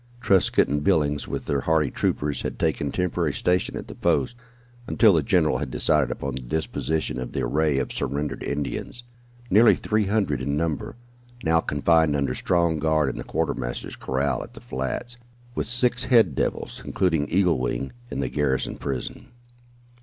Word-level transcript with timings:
Truscott 0.19 0.67
and 0.67 0.83
Billings, 0.83 1.27
with 1.27 1.45
their 1.45 1.59
hardy 1.61 1.91
troopers, 1.91 2.41
had 2.41 2.57
taken 2.57 2.91
temporary 2.91 3.33
station 3.33 3.77
at 3.77 3.87
the 3.87 3.93
post, 3.93 4.35
until 4.87 5.13
the 5.13 5.21
general 5.21 5.59
had 5.59 5.69
decided 5.69 6.09
upon 6.09 6.33
the 6.33 6.41
disposition 6.41 7.19
of 7.19 7.33
the 7.33 7.43
array 7.43 7.77
of 7.77 7.91
surrendered 7.91 8.41
Indians, 8.41 9.03
nearly 9.51 9.75
three 9.75 10.07
hundred 10.07 10.41
in 10.41 10.57
number, 10.57 10.95
now 11.43 11.59
confined 11.59 12.15
under 12.15 12.33
strong 12.33 12.79
guard 12.79 13.09
in 13.09 13.17
the 13.19 13.23
quartermaster's 13.23 13.95
corral 13.95 14.41
at 14.41 14.55
the 14.55 14.59
flats, 14.59 15.17
with 15.53 15.67
six 15.67 16.05
"head 16.05 16.33
devils," 16.33 16.81
including 16.83 17.29
Eagle 17.29 17.59
Wing, 17.59 17.91
in 18.09 18.21
the 18.21 18.29
garrison 18.29 18.77
prison. 18.77 19.27